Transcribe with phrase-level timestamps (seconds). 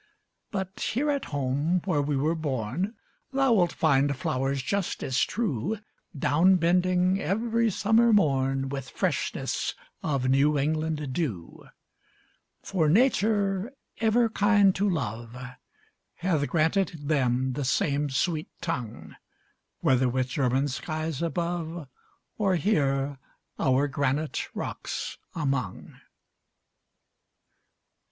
[0.49, 2.95] But here at home, where we were born,
[3.33, 5.77] Thou wilt find flowers just as true,
[6.17, 11.65] Down bending every summer morn With freshness of New England dew.
[12.63, 15.37] For Nature, ever kind to love,
[16.15, 19.13] Hath granted them the same sweet tongue,
[19.81, 21.87] Whether with German skies above,
[22.39, 23.19] Or here
[23.59, 25.79] our granite rocks among.
[26.01, 26.01] 1840.